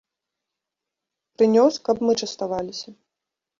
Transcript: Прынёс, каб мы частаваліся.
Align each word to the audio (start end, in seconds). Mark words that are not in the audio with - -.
Прынёс, 1.41 1.73
каб 1.89 1.97
мы 2.09 2.17
частаваліся. 2.25 2.89